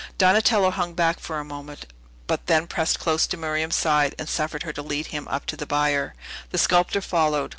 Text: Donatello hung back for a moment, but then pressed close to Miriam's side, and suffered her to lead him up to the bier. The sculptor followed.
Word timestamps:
Donatello 0.17 0.71
hung 0.71 0.95
back 0.95 1.19
for 1.19 1.37
a 1.37 1.45
moment, 1.45 1.85
but 2.25 2.47
then 2.47 2.65
pressed 2.65 2.99
close 2.99 3.27
to 3.27 3.37
Miriam's 3.37 3.75
side, 3.75 4.15
and 4.17 4.27
suffered 4.27 4.63
her 4.63 4.73
to 4.73 4.81
lead 4.81 5.05
him 5.13 5.27
up 5.27 5.45
to 5.45 5.55
the 5.55 5.67
bier. 5.67 6.15
The 6.49 6.57
sculptor 6.57 7.01
followed. 7.01 7.49